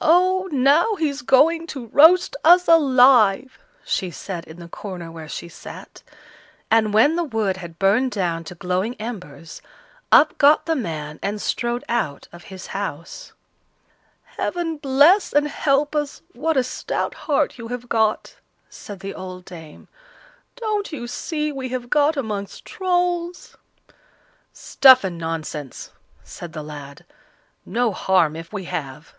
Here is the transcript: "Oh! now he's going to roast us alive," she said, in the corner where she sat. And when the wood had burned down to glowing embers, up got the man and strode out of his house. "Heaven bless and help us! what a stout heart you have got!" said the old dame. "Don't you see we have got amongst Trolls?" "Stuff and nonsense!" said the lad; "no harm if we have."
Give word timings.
"Oh! 0.00 0.48
now 0.50 0.94
he's 0.94 1.20
going 1.20 1.66
to 1.66 1.88
roast 1.88 2.34
us 2.42 2.66
alive," 2.68 3.58
she 3.84 4.10
said, 4.10 4.46
in 4.46 4.60
the 4.60 4.66
corner 4.68 5.12
where 5.12 5.28
she 5.28 5.46
sat. 5.50 6.02
And 6.70 6.94
when 6.94 7.16
the 7.16 7.24
wood 7.24 7.58
had 7.58 7.78
burned 7.78 8.10
down 8.12 8.44
to 8.44 8.54
glowing 8.54 8.94
embers, 8.94 9.60
up 10.10 10.38
got 10.38 10.64
the 10.64 10.74
man 10.74 11.18
and 11.22 11.38
strode 11.38 11.84
out 11.86 12.28
of 12.32 12.44
his 12.44 12.68
house. 12.68 13.34
"Heaven 14.24 14.78
bless 14.78 15.34
and 15.34 15.46
help 15.48 15.94
us! 15.94 16.22
what 16.32 16.56
a 16.56 16.64
stout 16.64 17.12
heart 17.12 17.58
you 17.58 17.68
have 17.68 17.90
got!" 17.90 18.36
said 18.70 19.00
the 19.00 19.12
old 19.14 19.44
dame. 19.44 19.86
"Don't 20.56 20.90
you 20.92 21.06
see 21.06 21.52
we 21.52 21.68
have 21.68 21.90
got 21.90 22.16
amongst 22.16 22.64
Trolls?" 22.64 23.58
"Stuff 24.50 25.04
and 25.04 25.18
nonsense!" 25.18 25.90
said 26.24 26.54
the 26.54 26.62
lad; 26.64 27.04
"no 27.66 27.92
harm 27.92 28.34
if 28.34 28.50
we 28.50 28.64
have." 28.64 29.12